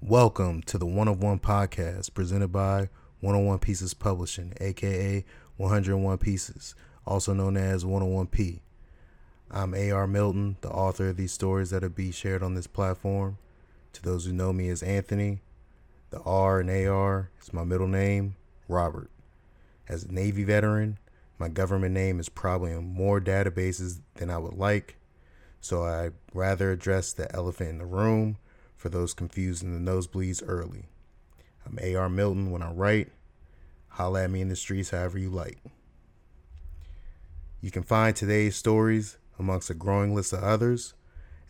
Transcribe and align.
Welcome 0.00 0.62
to 0.62 0.78
the 0.78 0.86
One 0.86 1.08
of 1.08 1.20
One 1.20 1.40
podcast 1.40 2.14
presented 2.14 2.52
by 2.52 2.88
101 3.20 3.58
Pieces 3.58 3.94
Publishing, 3.94 4.54
aka 4.60 5.24
101 5.56 6.18
Pieces, 6.18 6.76
also 7.04 7.34
known 7.34 7.56
as 7.56 7.84
101P. 7.84 8.60
I'm 9.50 9.74
AR 9.74 10.06
Milton, 10.06 10.56
the 10.60 10.70
author 10.70 11.08
of 11.08 11.16
these 11.16 11.32
stories 11.32 11.70
that 11.70 11.82
will 11.82 11.88
be 11.88 12.12
shared 12.12 12.44
on 12.44 12.54
this 12.54 12.68
platform. 12.68 13.38
To 13.94 14.02
those 14.02 14.24
who 14.24 14.32
know 14.32 14.52
me 14.52 14.68
as 14.68 14.84
Anthony, 14.84 15.40
the 16.10 16.20
R 16.20 16.60
and 16.60 16.70
AR 16.70 17.30
is 17.42 17.52
my 17.52 17.64
middle 17.64 17.88
name, 17.88 18.36
Robert. 18.68 19.10
As 19.88 20.04
a 20.04 20.12
Navy 20.12 20.44
veteran, 20.44 20.98
my 21.40 21.48
government 21.48 21.92
name 21.92 22.20
is 22.20 22.28
probably 22.28 22.70
in 22.70 22.84
more 22.84 23.20
databases 23.20 23.98
than 24.14 24.30
I 24.30 24.38
would 24.38 24.54
like, 24.54 24.96
so 25.60 25.82
I'd 25.82 26.12
rather 26.32 26.70
address 26.70 27.12
the 27.12 27.34
elephant 27.34 27.70
in 27.70 27.78
the 27.78 27.84
room 27.84 28.38
for 28.78 28.88
those 28.88 29.12
confused 29.12 29.62
in 29.62 29.72
the 29.72 29.90
nosebleeds 29.90 30.42
early. 30.46 30.86
I'm 31.66 31.78
AR 31.96 32.08
Milton 32.08 32.50
when 32.50 32.62
I 32.62 32.70
write. 32.70 33.08
Holla 33.88 34.24
at 34.24 34.30
me 34.30 34.40
in 34.40 34.48
the 34.48 34.56
streets 34.56 34.88
however 34.90 35.18
you 35.18 35.28
like. 35.28 35.58
You 37.60 37.72
can 37.72 37.82
find 37.82 38.14
today's 38.14 38.54
stories 38.56 39.18
amongst 39.38 39.68
a 39.68 39.74
growing 39.74 40.14
list 40.14 40.32
of 40.32 40.44
others 40.44 40.94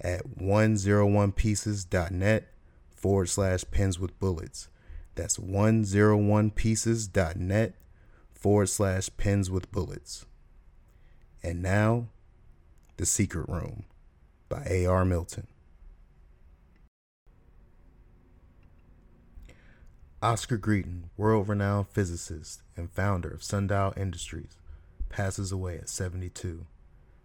at 0.00 0.38
101pieces.net 0.38 2.48
forward 2.96 3.28
slash 3.28 3.64
pens 3.70 4.00
with 4.00 4.18
bullets. 4.18 4.68
That's 5.14 5.36
101pieces.net 5.36 7.74
forward 8.32 8.68
slash 8.68 9.10
pens 9.18 9.50
with 9.50 9.70
bullets. 9.70 10.24
And 11.42 11.62
now, 11.62 12.06
The 12.96 13.04
Secret 13.04 13.46
Room 13.48 13.84
by 14.48 14.66
A.R. 14.68 15.04
Milton. 15.04 15.46
Oscar 20.20 20.58
Greeton, 20.58 21.10
world 21.16 21.48
renowned 21.48 21.86
physicist 21.90 22.62
and 22.76 22.90
founder 22.90 23.28
of 23.28 23.44
Sundial 23.44 23.94
Industries, 23.96 24.58
passes 25.08 25.52
away 25.52 25.78
at 25.78 25.88
72, 25.88 26.66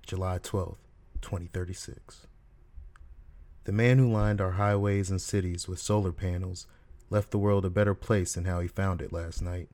July 0.05 0.37
12, 0.37 0.77
2036. 1.19 2.27
The 3.63 3.71
man 3.71 3.97
who 3.97 4.11
lined 4.11 4.39
our 4.39 4.51
highways 4.51 5.09
and 5.09 5.19
cities 5.19 5.67
with 5.67 5.79
solar 5.79 6.11
panels 6.11 6.67
left 7.09 7.31
the 7.31 7.39
world 7.39 7.65
a 7.65 7.71
better 7.71 7.95
place 7.95 8.33
than 8.33 8.45
how 8.45 8.59
he 8.59 8.67
found 8.67 9.01
it 9.01 9.11
last 9.11 9.41
night, 9.41 9.69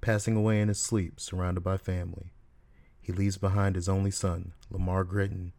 passing 0.00 0.34
away 0.34 0.58
in 0.58 0.68
his 0.68 0.78
sleep, 0.78 1.20
surrounded 1.20 1.60
by 1.60 1.76
family. 1.76 2.30
He 3.02 3.12
leaves 3.12 3.36
behind 3.36 3.76
his 3.76 3.86
only 3.86 4.10
son, 4.10 4.54
Lamar 4.70 5.04
Greeton, 5.04 5.52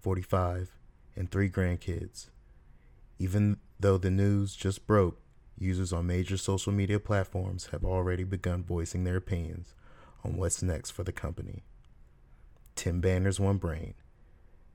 45, 0.00 0.72
and 1.14 1.30
three 1.30 1.48
grandkids. 1.48 2.26
Even 3.20 3.58
though 3.78 3.98
the 3.98 4.10
news 4.10 4.56
just 4.56 4.84
broke, 4.84 5.20
users 5.60 5.92
on 5.92 6.06
major 6.06 6.36
social 6.36 6.72
media 6.72 6.98
platforms 6.98 7.66
have 7.66 7.84
already 7.84 8.24
begun 8.24 8.64
voicing 8.64 9.04
their 9.04 9.16
opinions 9.16 9.74
on 10.24 10.36
what's 10.36 10.62
next 10.62 10.90
for 10.90 11.04
the 11.04 11.12
company. 11.12 11.62
Tim 12.74 13.00
Banner's 13.00 13.38
one 13.38 13.58
brain. 13.58 13.94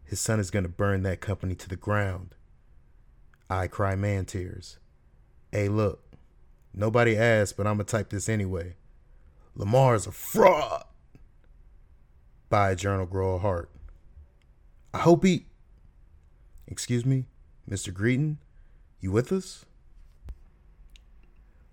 His 0.04 0.20
son 0.20 0.40
is 0.40 0.52
going 0.52 0.64
to 0.64 0.70
burn 0.70 1.02
that 1.04 1.20
company 1.20 1.56
to 1.56 1.68
the 1.68 1.76
ground. 1.76 2.36
I 3.50 3.68
cry 3.68 3.96
man 3.96 4.26
tears. 4.26 4.78
Hey, 5.52 5.68
look, 5.70 6.04
nobody 6.74 7.18
asked, 7.18 7.58
but 7.58 7.66
I'm 7.66 7.78
going 7.78 7.86
to 7.86 7.92
type 7.92 8.10
this 8.10 8.30
anyway. 8.30 8.76
Lamar's 9.56 10.06
a 10.06 10.12
fraud. 10.12 10.84
By 12.50 12.76
Journal 12.76 13.08
Grow 13.08 13.36
a 13.36 13.40
Heart. 13.40 13.72
I 14.94 15.00
hope 15.00 15.24
he. 15.26 15.48
Excuse 16.68 17.06
me, 17.06 17.26
Mr. 17.70 17.92
Greeton? 17.92 18.38
You 19.00 19.12
with 19.12 19.32
us? 19.32 19.66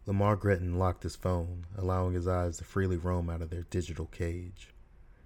Lamar 0.05 0.37
Greeton 0.37 0.77
locked 0.77 1.05
his 1.05 1.15
phone, 1.15 1.65
allowing 1.79 2.15
his 2.15 2.27
eyes 2.27 2.57
to 2.57 2.65
freely 2.65 2.97
roam 2.97 3.31
out 3.31 3.41
of 3.41 3.51
their 3.51 3.67
digital 3.71 4.07
cage. 4.07 4.75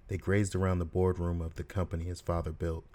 They 0.07 0.17
grazed 0.17 0.53
around 0.53 0.77
the 0.77 0.85
boardroom 0.85 1.41
of 1.41 1.55
the 1.55 1.63
company 1.63 2.05
his 2.05 2.21
father 2.21 2.51
built, 2.51 2.85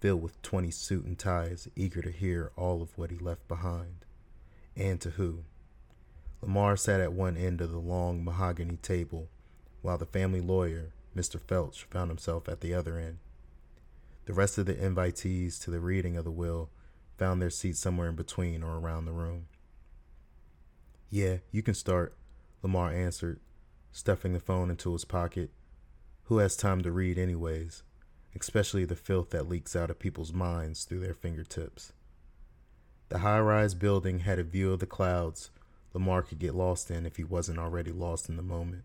filled 0.00 0.22
with 0.22 0.40
20 0.42 0.70
suit 0.70 1.04
and 1.04 1.18
ties, 1.18 1.68
eager 1.74 2.00
to 2.00 2.12
hear 2.12 2.52
all 2.56 2.80
of 2.80 2.96
what 2.96 3.10
he 3.10 3.18
left 3.18 3.48
behind. 3.48 4.04
And 4.76 5.00
to 5.00 5.10
who. 5.10 5.44
Lamar 6.40 6.76
sat 6.76 7.00
at 7.00 7.12
one 7.12 7.36
end 7.36 7.60
of 7.60 7.72
the 7.72 7.78
long 7.78 8.24
mahogany 8.24 8.76
table, 8.76 9.28
while 9.82 9.98
the 9.98 10.06
family 10.06 10.40
lawyer, 10.40 10.92
Mr. 11.16 11.40
Felch, 11.40 11.84
found 11.84 12.10
himself 12.10 12.48
at 12.48 12.60
the 12.60 12.72
other 12.72 12.98
end. 12.98 13.18
The 14.26 14.32
rest 14.32 14.58
of 14.58 14.66
the 14.66 14.74
invitees 14.74 15.60
to 15.64 15.72
the 15.72 15.80
reading 15.80 16.16
of 16.16 16.24
the 16.24 16.30
will 16.30 16.70
found 17.18 17.42
their 17.42 17.50
seats 17.50 17.80
somewhere 17.80 18.08
in 18.10 18.14
between 18.14 18.62
or 18.62 18.78
around 18.78 19.06
the 19.06 19.12
room. 19.12 19.46
Yeah, 21.10 21.36
you 21.52 21.62
can 21.62 21.74
start, 21.74 22.16
Lamar 22.62 22.90
answered, 22.90 23.40
stuffing 23.92 24.32
the 24.32 24.40
phone 24.40 24.70
into 24.70 24.92
his 24.92 25.04
pocket. 25.04 25.50
Who 26.24 26.38
has 26.38 26.56
time 26.56 26.82
to 26.82 26.90
read, 26.90 27.18
anyways? 27.18 27.84
Especially 28.38 28.84
the 28.84 28.96
filth 28.96 29.30
that 29.30 29.48
leaks 29.48 29.76
out 29.76 29.90
of 29.90 29.98
people's 29.98 30.32
minds 30.32 30.84
through 30.84 31.00
their 31.00 31.14
fingertips. 31.14 31.92
The 33.08 33.18
high 33.18 33.38
rise 33.38 33.74
building 33.74 34.20
had 34.20 34.40
a 34.40 34.44
view 34.44 34.72
of 34.72 34.80
the 34.80 34.86
clouds 34.86 35.50
Lamar 35.94 36.22
could 36.22 36.38
get 36.40 36.54
lost 36.54 36.90
in 36.90 37.06
if 37.06 37.16
he 37.16 37.24
wasn't 37.24 37.58
already 37.58 37.92
lost 37.92 38.28
in 38.28 38.36
the 38.36 38.42
moment. 38.42 38.84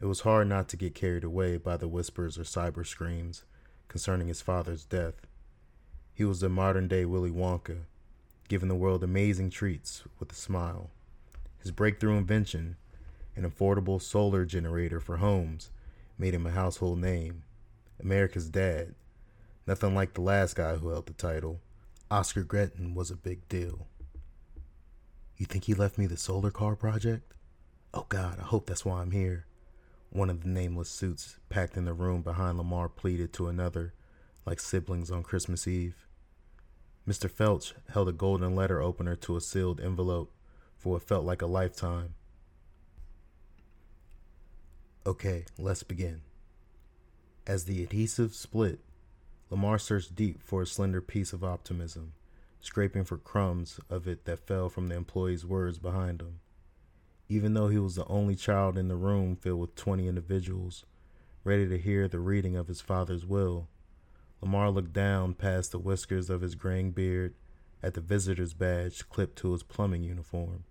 It 0.00 0.06
was 0.06 0.20
hard 0.20 0.48
not 0.48 0.68
to 0.68 0.76
get 0.76 0.94
carried 0.94 1.24
away 1.24 1.56
by 1.56 1.78
the 1.78 1.88
whispers 1.88 2.36
or 2.36 2.42
cyber 2.42 2.86
screams 2.86 3.44
concerning 3.88 4.28
his 4.28 4.42
father's 4.42 4.84
death. 4.84 5.14
He 6.12 6.24
was 6.24 6.40
the 6.40 6.48
modern 6.48 6.88
day 6.88 7.04
Willy 7.04 7.30
Wonka, 7.30 7.84
giving 8.48 8.68
the 8.68 8.74
world 8.74 9.02
amazing 9.02 9.48
treats 9.50 10.02
with 10.18 10.30
a 10.32 10.34
smile. 10.34 10.90
His 11.64 11.72
breakthrough 11.72 12.18
invention, 12.18 12.76
an 13.34 13.50
affordable 13.50 14.00
solar 14.00 14.44
generator 14.44 15.00
for 15.00 15.16
homes, 15.16 15.70
made 16.18 16.34
him 16.34 16.46
a 16.46 16.50
household 16.50 16.98
name. 16.98 17.44
America's 17.98 18.50
dad. 18.50 18.94
Nothing 19.66 19.94
like 19.94 20.12
the 20.12 20.20
last 20.20 20.56
guy 20.56 20.76
who 20.76 20.90
held 20.90 21.06
the 21.06 21.14
title. 21.14 21.62
Oscar 22.10 22.44
Greeton 22.44 22.92
was 22.92 23.10
a 23.10 23.16
big 23.16 23.48
deal. 23.48 23.86
You 25.38 25.46
think 25.46 25.64
he 25.64 25.72
left 25.72 25.96
me 25.96 26.04
the 26.04 26.18
solar 26.18 26.50
car 26.50 26.76
project? 26.76 27.32
Oh 27.94 28.04
God, 28.10 28.38
I 28.38 28.42
hope 28.42 28.66
that's 28.66 28.84
why 28.84 29.00
I'm 29.00 29.12
here. 29.12 29.46
One 30.10 30.28
of 30.28 30.42
the 30.42 30.50
nameless 30.50 30.90
suits 30.90 31.38
packed 31.48 31.78
in 31.78 31.86
the 31.86 31.94
room 31.94 32.20
behind 32.20 32.58
Lamar 32.58 32.90
pleaded 32.90 33.32
to 33.32 33.48
another, 33.48 33.94
like 34.44 34.60
siblings 34.60 35.10
on 35.10 35.22
Christmas 35.22 35.66
Eve. 35.66 36.06
Mr. 37.08 37.30
Felch 37.30 37.72
held 37.88 38.10
a 38.10 38.12
golden 38.12 38.54
letter 38.54 38.82
opener 38.82 39.16
to 39.16 39.36
a 39.36 39.40
sealed 39.40 39.80
envelope 39.80 40.30
for 40.84 40.90
what 40.90 41.02
felt 41.02 41.24
like 41.24 41.40
a 41.40 41.46
lifetime. 41.46 42.14
Okay, 45.06 45.46
let's 45.58 45.82
begin. 45.82 46.20
As 47.46 47.64
the 47.64 47.82
adhesive 47.82 48.34
split, 48.34 48.80
Lamar 49.48 49.78
searched 49.78 50.14
deep 50.14 50.42
for 50.42 50.60
a 50.60 50.66
slender 50.66 51.00
piece 51.00 51.32
of 51.32 51.42
optimism, 51.42 52.12
scraping 52.60 53.04
for 53.04 53.16
crumbs 53.16 53.80
of 53.88 54.06
it 54.06 54.26
that 54.26 54.46
fell 54.46 54.68
from 54.68 54.88
the 54.88 54.94
employee's 54.94 55.46
words 55.46 55.78
behind 55.78 56.20
him. 56.20 56.40
Even 57.30 57.54
though 57.54 57.68
he 57.68 57.78
was 57.78 57.94
the 57.94 58.06
only 58.06 58.34
child 58.34 58.76
in 58.76 58.88
the 58.88 58.94
room 58.94 59.36
filled 59.36 59.60
with 59.60 59.76
20 59.76 60.06
individuals, 60.06 60.84
ready 61.44 61.66
to 61.66 61.78
hear 61.78 62.08
the 62.08 62.18
reading 62.18 62.56
of 62.56 62.68
his 62.68 62.82
father's 62.82 63.24
will, 63.24 63.68
Lamar 64.42 64.70
looked 64.70 64.92
down 64.92 65.32
past 65.32 65.72
the 65.72 65.78
whiskers 65.78 66.28
of 66.28 66.42
his 66.42 66.54
graying 66.54 66.90
beard 66.90 67.32
at 67.82 67.94
the 67.94 68.02
visitor's 68.02 68.52
badge 68.52 69.08
clipped 69.08 69.36
to 69.36 69.52
his 69.52 69.62
plumbing 69.62 70.02
uniform 70.02 70.64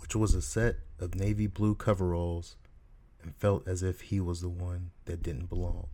which 0.00 0.16
was 0.16 0.34
a 0.34 0.40
set 0.40 0.76
of 0.98 1.14
navy 1.14 1.46
blue 1.46 1.74
coveralls, 1.74 2.56
and 3.22 3.36
felt 3.36 3.68
as 3.68 3.82
if 3.82 4.00
he 4.00 4.18
was 4.18 4.40
the 4.40 4.48
one 4.48 4.90
that 5.04 5.22
didn't 5.22 5.50
belong. 5.50 5.88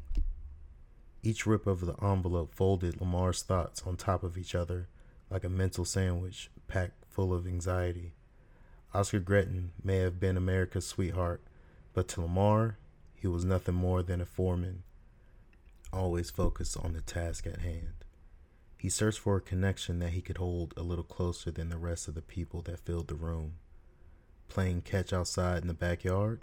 Each 1.25 1.45
rip 1.45 1.67
of 1.67 1.81
the 1.81 1.97
envelope 2.01 2.55
folded 2.55 3.01
Lamar's 3.01 3.43
thoughts 3.43 3.83
on 3.85 3.97
top 3.97 4.23
of 4.23 4.39
each 4.39 4.55
other 4.55 4.89
like 5.29 5.43
a 5.43 5.49
mental 5.49 5.85
sandwich 5.85 6.51
packed 6.69 7.05
full 7.11 7.35
of 7.35 7.49
anxiety. 7.49 8.13
Oscar 8.95 9.19
Greeton 9.19 9.71
may 9.83 9.97
have 9.97 10.21
been 10.21 10.37
America's 10.37 10.87
sweetheart, 10.87 11.43
but 11.93 12.07
to 12.09 12.21
Lamar, 12.21 12.79
he 13.17 13.27
was 13.27 13.45
nothing 13.45 13.75
more 13.75 14.05
than 14.05 14.21
a 14.21 14.27
foreman, 14.27 14.85
always 15.93 16.31
focused 16.31 16.77
on 16.77 16.93
the 16.93 17.01
task 17.01 17.45
at 17.45 17.61
hand. 17.61 18.05
He 18.79 18.89
searched 18.89 19.19
for 19.19 19.37
a 19.37 19.41
connection 19.41 19.99
that 19.99 20.11
he 20.11 20.21
could 20.21 20.39
hold 20.39 20.75
a 20.77 20.85
little 20.85 21.03
closer 21.03 21.51
than 21.51 21.71
the 21.71 21.77
rest 21.77 22.07
of 22.07 22.15
the 22.15 22.23
people 22.23 22.63
that 22.63 22.79
filled 22.79 23.09
the 23.09 23.17
room 23.17 23.55
playing 24.49 24.83
catch 24.83 25.13
outside 25.13 25.63
in 25.63 25.69
the 25.69 25.75
backyard? 25.75 26.41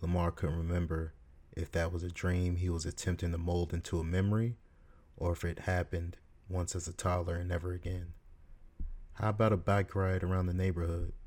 Lamar 0.00 0.30
couldn't 0.30 0.58
remember 0.58 1.14
if 1.56 1.72
that 1.72 1.92
was 1.92 2.02
a 2.02 2.10
dream 2.10 2.56
he 2.56 2.68
was 2.68 2.86
attempting 2.86 3.32
to 3.32 3.38
mold 3.38 3.72
into 3.72 3.98
a 3.98 4.04
memory 4.04 4.56
or 5.16 5.32
if 5.32 5.44
it 5.44 5.60
happened 5.60 6.16
once 6.48 6.76
as 6.76 6.86
a 6.86 6.92
toddler 6.92 7.36
and 7.36 7.48
never 7.48 7.72
again. 7.72 8.12
How 9.14 9.30
about 9.30 9.52
a 9.52 9.56
bike 9.56 9.94
ride 9.94 10.22
around 10.22 10.46
the 10.46 10.54
neighborhood? 10.54 11.12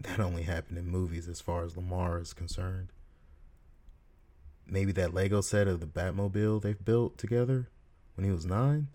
That 0.00 0.18
only 0.18 0.42
happened 0.42 0.78
in 0.78 0.88
movies 0.88 1.28
as 1.28 1.40
far 1.40 1.62
as 1.62 1.76
Lamar 1.76 2.18
is 2.18 2.32
concerned. 2.32 2.88
Maybe 4.66 4.90
that 4.92 5.14
Lego 5.14 5.40
set 5.42 5.68
of 5.68 5.78
the 5.78 5.86
Batmobile 5.86 6.60
they've 6.60 6.84
built 6.84 7.18
together 7.18 7.68
when 8.16 8.24
he 8.24 8.32
was 8.32 8.44
nine? 8.44 8.88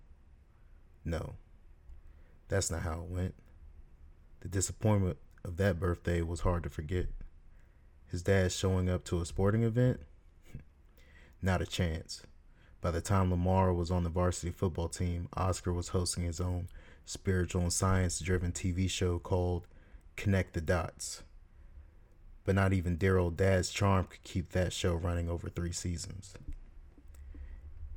No, 1.05 1.35
that's 2.49 2.69
not 2.69 2.81
how 2.81 3.03
it 3.03 3.09
went. 3.09 3.35
The 4.41 4.49
disappointment 4.49 5.17
of 5.47 5.57
that 5.57 5.79
birthday 5.79 6.21
was 6.21 6.41
hard 6.41 6.63
to 6.63 6.69
forget. 6.69 7.07
His 8.07 8.21
dad 8.21 8.51
showing 8.51 8.89
up 8.89 9.03
to 9.05 9.21
a 9.21 9.25
sporting 9.25 9.63
event? 9.63 10.01
Not 11.41 11.61
a 11.61 11.65
chance. 11.65 12.23
By 12.81 12.91
the 12.91 13.01
time 13.01 13.31
Lamar 13.31 13.73
was 13.73 13.89
on 13.89 14.03
the 14.03 14.09
varsity 14.09 14.51
football 14.51 14.89
team, 14.89 15.29
Oscar 15.35 15.73
was 15.73 15.89
hosting 15.89 16.25
his 16.25 16.39
own 16.39 16.67
spiritual 17.05 17.61
and 17.61 17.73
science 17.73 18.19
driven 18.19 18.51
TV 18.51 18.89
show 18.89 19.17
called 19.17 19.65
Connect 20.15 20.53
the 20.53 20.61
Dots. 20.61 21.23
But 22.43 22.55
not 22.55 22.73
even 22.73 22.97
dear 22.97 23.17
old 23.17 23.37
dad's 23.37 23.71
charm 23.71 24.05
could 24.05 24.23
keep 24.23 24.51
that 24.51 24.73
show 24.73 24.93
running 24.93 25.29
over 25.29 25.49
three 25.49 25.71
seasons. 25.71 26.33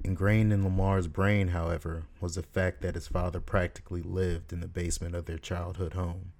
Ingrained 0.03 0.53
in 0.53 0.65
Lamar's 0.65 1.09
brain, 1.09 1.49
however, 1.49 2.05
was 2.21 2.37
the 2.37 2.43
fact 2.43 2.81
that 2.81 2.95
his 2.95 3.09
father 3.09 3.39
practically 3.39 4.03
lived 4.03 4.53
in 4.53 4.61
the 4.61 4.67
basement 4.69 5.15
of 5.15 5.27
their 5.27 5.39
childhood 5.39 5.93
home, 5.93 6.33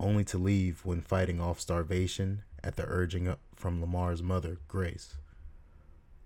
only 0.00 0.24
to 0.24 0.38
leave 0.38 0.84
when 0.84 1.00
fighting 1.00 1.40
off 1.40 1.60
starvation 1.60 2.42
at 2.62 2.76
the 2.76 2.84
urging 2.86 3.34
from 3.54 3.80
Lamar's 3.80 4.22
mother, 4.22 4.58
Grace, 4.68 5.16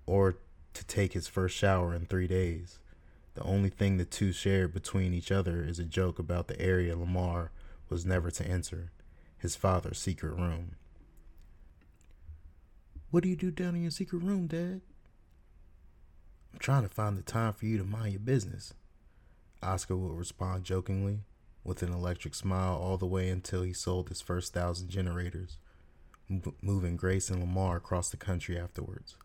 or 0.06 0.36
to 0.74 0.84
take 0.84 1.12
his 1.12 1.28
first 1.28 1.56
shower 1.56 1.94
in 1.94 2.06
three 2.06 2.26
days. 2.26 2.78
The 3.34 3.42
only 3.42 3.70
thing 3.70 3.96
the 3.96 4.04
two 4.04 4.32
shared 4.32 4.74
between 4.74 5.14
each 5.14 5.32
other 5.32 5.62
is 5.62 5.78
a 5.78 5.84
joke 5.84 6.18
about 6.18 6.48
the 6.48 6.60
area 6.60 6.96
Lamar 6.96 7.50
was 7.88 8.04
never 8.04 8.30
to 8.30 8.46
enter 8.46 8.90
his 9.38 9.56
father's 9.56 9.98
secret 9.98 10.34
room. 10.34 10.76
What 13.10 13.22
do 13.22 13.28
you 13.28 13.36
do 13.36 13.50
down 13.50 13.74
in 13.74 13.82
your 13.82 13.90
secret 13.90 14.22
room, 14.22 14.46
Dad? 14.46 14.80
I'm 16.52 16.58
trying 16.58 16.82
to 16.82 16.88
find 16.88 17.16
the 17.16 17.22
time 17.22 17.52
for 17.52 17.66
you 17.66 17.78
to 17.78 17.84
mind 17.84 18.12
your 18.12 18.20
business. 18.20 18.74
Oscar 19.62 19.96
would 19.96 20.18
respond 20.18 20.64
jokingly, 20.64 21.20
with 21.64 21.82
an 21.82 21.92
electric 21.92 22.34
smile 22.34 22.76
all 22.76 22.98
the 22.98 23.06
way 23.06 23.28
until 23.28 23.62
he 23.62 23.72
sold 23.72 24.08
his 24.08 24.20
first 24.20 24.52
thousand 24.52 24.88
generators, 24.88 25.58
moving 26.60 26.96
Grace 26.96 27.30
and 27.30 27.40
Lamar 27.40 27.76
across 27.76 28.10
the 28.10 28.16
country 28.16 28.58
afterwards 28.58 29.16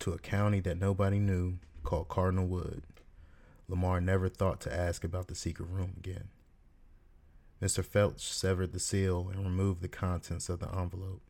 to 0.00 0.12
a 0.12 0.18
county 0.18 0.60
that 0.60 0.78
nobody 0.78 1.18
knew 1.18 1.58
called 1.82 2.08
Cardinal 2.08 2.46
Wood. 2.46 2.82
Lamar 3.68 4.00
never 4.00 4.28
thought 4.28 4.60
to 4.62 4.74
ask 4.74 5.04
about 5.04 5.28
the 5.28 5.34
secret 5.34 5.68
room 5.70 5.94
again. 5.96 6.28
Mr. 7.62 7.82
Felch 7.82 8.20
severed 8.20 8.72
the 8.72 8.80
seal 8.80 9.30
and 9.32 9.42
removed 9.42 9.80
the 9.80 9.88
contents 9.88 10.48
of 10.48 10.60
the 10.60 10.68
envelope. 10.76 11.22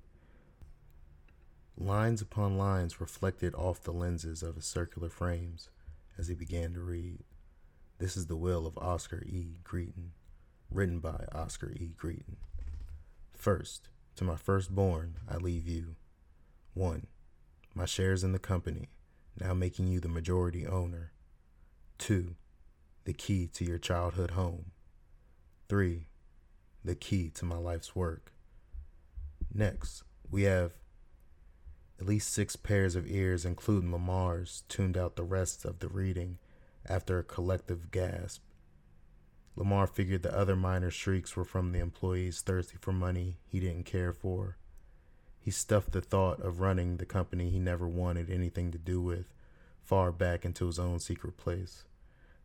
Lines 1.77 2.21
upon 2.21 2.59
lines 2.59 3.01
reflected 3.01 3.55
off 3.55 3.83
the 3.83 3.93
lenses 3.93 4.43
of 4.43 4.57
his 4.57 4.65
circular 4.65 5.09
frames 5.09 5.69
as 6.19 6.29
he 6.29 6.35
began 6.35 6.75
to 6.75 6.81
read. 6.81 7.21
This 7.99 8.17
is 8.17 8.27
the 8.27 8.37
will 8.37 8.67
of 8.67 8.77
Oscar 8.77 9.23
E. 9.25 9.59
Greeton, 9.63 10.11
written 10.69 10.99
by 10.99 11.27
Oscar 11.33 11.71
E. 11.71 11.95
Greeton. 11.97 12.37
First, 13.37 13.89
to 14.17 14.25
my 14.25 14.35
firstborn, 14.35 15.19
I 15.29 15.37
leave 15.37 15.69
you. 15.69 15.95
1. 16.75 17.07
My 17.75 17.85
shares 17.85 18.25
in 18.25 18.33
the 18.33 18.41
company, 18.41 18.89
now 19.41 19.55
making 19.55 19.87
you 19.87 20.01
the 20.01 20.09
majority 20.09 20.67
owner. 20.67 21.13
2. 21.99 22.35
The 23.05 23.13
key 23.13 23.47
to 23.55 23.65
your 23.65 23.79
childhood 23.79 24.33
home. 24.33 24.73
3. 25.69 26.09
The 26.85 26.97
key 26.97 27.31
to 27.31 27.45
my 27.45 27.57
life's 27.57 27.95
work. 27.95 28.33
Next, 29.53 30.03
we 30.29 30.43
have 30.43 30.73
at 32.01 32.07
least 32.07 32.33
six 32.33 32.57
pairs 32.57 32.97
of 32.97 33.09
ears, 33.09 33.45
including 33.45 33.93
Lamar's, 33.93 34.65
tuned 34.69 34.97
out 34.97 35.15
the 35.15 35.23
rest 35.23 35.65
of 35.65 35.79
the 35.79 35.89
reading 35.89 36.39
after 36.87 37.19
a 37.19 37.25
collective 37.25 37.91
gasp. 37.91 38.43
Lamar 39.57 39.87
figured 39.87 40.23
the 40.23 40.37
other 40.37 40.57
minor 40.57 40.91
shrieks 40.91 41.37
were 41.37 41.45
from 41.45 41.73
the 41.73 41.79
employees 41.79 42.41
thirsty 42.41 42.77
for 42.81 42.93
money 42.93 43.39
he 43.47 43.61
didn't 43.61 43.87
care 43.87 44.13
for. 44.13 44.57
He 45.39 45.51
stuffed 45.51 45.93
the 45.93 46.01
thought 46.01 46.41
of 46.41 46.61
running 46.61 46.97
the 46.97 47.07
company 47.07 47.51
he 47.51 47.59
never 47.59 47.87
wanted 47.87 48.31
anything 48.31 48.73
to 48.73 48.79
do 48.79 49.01
with 49.01 49.27
far 49.83 50.11
back 50.11 50.45
into 50.45 50.67
his 50.67 50.79
own 50.79 50.99
secret 50.99 51.37
place, 51.37 51.85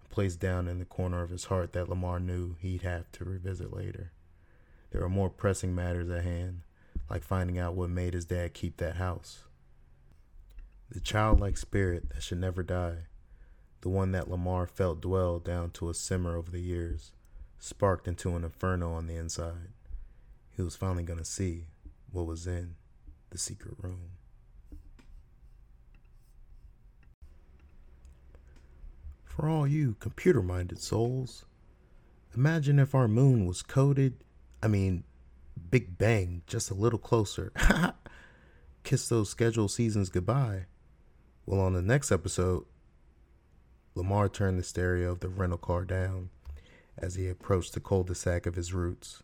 a 0.04 0.14
place 0.14 0.36
down 0.36 0.68
in 0.68 0.80
the 0.80 0.86
corner 0.86 1.24
of 1.24 1.30
his 1.30 1.46
heart 1.46 1.74
that 1.74 1.90
Lamar 1.90 2.20
knew 2.20 2.56
he'd 2.60 2.82
have 2.82 3.12
to 3.14 3.24
revisit 3.24 3.74
later. 3.74 4.12
There 4.92 5.02
were 5.02 5.10
more 5.10 5.30
pressing 5.30 5.74
matters 5.74 6.10
at 6.10 6.24
hand, 6.24 6.62
like 7.10 7.24
finding 7.24 7.58
out 7.58 7.76
what 7.76 7.90
made 7.90 8.14
his 8.14 8.26
dad 8.26 8.54
keep 8.54 8.78
that 8.78 8.98
house. 8.98 9.46
The 10.90 11.00
childlike 11.00 11.58
spirit 11.58 12.10
that 12.10 12.22
should 12.22 12.40
never 12.40 12.64
die, 12.64 13.06
the 13.82 13.90
one 13.90 14.12
that 14.12 14.30
Lamar 14.30 14.68
felt 14.68 15.02
dwell 15.02 15.40
down 15.40 15.72
to 15.72 15.90
a 15.90 15.94
simmer 15.94 16.36
over 16.36 16.52
the 16.52 16.62
years, 16.62 17.12
sparked 17.58 18.08
into 18.08 18.36
an 18.36 18.44
inferno 18.44 18.92
on 18.94 19.08
the 19.08 19.16
inside. 19.16 19.70
He 20.56 20.62
was 20.62 20.76
finally 20.76 21.04
going 21.04 21.20
to 21.20 21.26
see 21.26 21.66
what 22.12 22.26
was 22.26 22.46
in 22.46 22.76
the 23.30 23.38
secret 23.38 23.76
room. 23.82 24.12
For 29.24 29.48
all 29.48 29.66
you 29.66 29.96
computer 30.02 30.42
minded 30.42 30.80
souls, 30.80 31.46
imagine 32.36 32.78
if 32.78 32.94
our 32.94 33.08
moon 33.08 33.46
was 33.46 33.62
coded, 33.62 34.26
I 34.62 34.68
mean, 34.68 35.06
Big 35.72 35.98
Bang, 35.98 36.42
just 36.46 36.70
a 36.70 36.74
little 36.74 37.00
closer. 37.00 37.54
Kiss 38.84 39.08
those 39.08 39.30
scheduled 39.30 39.72
seasons 39.72 40.10
goodbye. 40.10 40.66
Well, 41.46 41.62
on 41.62 41.74
the 41.74 41.82
next 41.82 42.12
episode, 42.12 42.66
Lamar 44.00 44.30
turned 44.30 44.58
the 44.58 44.64
stereo 44.64 45.12
of 45.12 45.20
the 45.20 45.28
rental 45.28 45.58
car 45.58 45.84
down 45.84 46.30
as 46.98 47.16
he 47.16 47.28
approached 47.28 47.74
the 47.74 47.82
cul 47.82 48.04
de 48.04 48.16
sac 48.16 48.46
of 48.46 48.56
his 48.56 48.74
roots. 48.74 49.24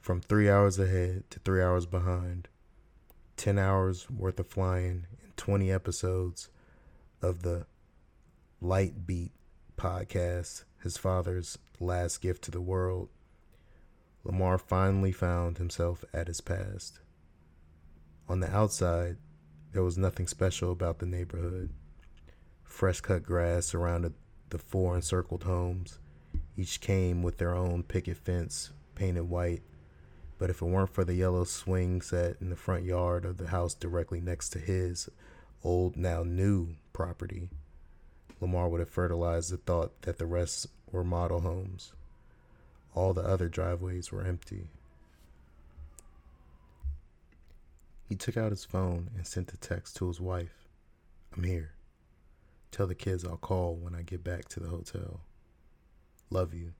From 0.00 0.20
three 0.20 0.50
hours 0.50 0.76
ahead 0.80 1.30
to 1.30 1.38
three 1.38 1.62
hours 1.62 1.86
behind, 1.86 2.48
10 3.36 3.60
hours 3.60 4.10
worth 4.10 4.40
of 4.40 4.48
flying, 4.48 5.06
and 5.22 5.36
20 5.36 5.70
episodes 5.70 6.48
of 7.22 7.42
the 7.42 7.64
Light 8.60 9.06
Beat 9.06 9.30
podcast, 9.76 10.64
his 10.82 10.96
father's 10.96 11.56
last 11.78 12.20
gift 12.20 12.42
to 12.42 12.50
the 12.50 12.60
world, 12.60 13.08
Lamar 14.24 14.58
finally 14.58 15.12
found 15.12 15.58
himself 15.58 16.04
at 16.12 16.26
his 16.26 16.40
past. 16.40 16.98
On 18.28 18.40
the 18.40 18.50
outside, 18.50 19.18
there 19.72 19.84
was 19.84 19.96
nothing 19.96 20.26
special 20.26 20.72
about 20.72 20.98
the 20.98 21.06
neighborhood. 21.06 21.70
Fresh 22.70 23.02
cut 23.02 23.24
grass 23.24 23.66
surrounded 23.66 24.14
the 24.48 24.58
four 24.58 24.94
encircled 24.94 25.42
homes. 25.42 25.98
Each 26.56 26.80
came 26.80 27.22
with 27.22 27.36
their 27.36 27.54
own 27.54 27.82
picket 27.82 28.16
fence 28.16 28.70
painted 28.94 29.24
white. 29.24 29.62
But 30.38 30.48
if 30.48 30.62
it 30.62 30.66
weren't 30.66 30.94
for 30.94 31.04
the 31.04 31.14
yellow 31.14 31.44
swing 31.44 32.00
set 32.00 32.36
in 32.40 32.48
the 32.48 32.56
front 32.56 32.84
yard 32.84 33.26
of 33.26 33.36
the 33.36 33.48
house 33.48 33.74
directly 33.74 34.20
next 34.20 34.50
to 34.50 34.58
his 34.58 35.10
old, 35.62 35.96
now 35.96 36.22
new 36.22 36.76
property, 36.94 37.50
Lamar 38.40 38.68
would 38.68 38.80
have 38.80 38.88
fertilized 38.88 39.52
the 39.52 39.58
thought 39.58 40.00
that 40.02 40.16
the 40.16 40.24
rest 40.24 40.68
were 40.90 41.04
model 41.04 41.40
homes. 41.40 41.92
All 42.94 43.12
the 43.12 43.20
other 43.20 43.48
driveways 43.48 44.10
were 44.10 44.24
empty. 44.24 44.68
He 48.08 48.14
took 48.14 48.36
out 48.38 48.52
his 48.52 48.64
phone 48.64 49.10
and 49.16 49.26
sent 49.26 49.52
a 49.52 49.58
text 49.58 49.96
to 49.96 50.08
his 50.08 50.20
wife 50.20 50.66
I'm 51.36 51.42
here. 51.42 51.72
Tell 52.70 52.86
the 52.86 52.94
kids 52.94 53.24
I'll 53.24 53.36
call 53.36 53.74
when 53.74 53.94
I 53.94 54.02
get 54.02 54.22
back 54.22 54.48
to 54.48 54.60
the 54.60 54.68
hotel. 54.68 55.20
Love 56.30 56.54
you. 56.54 56.72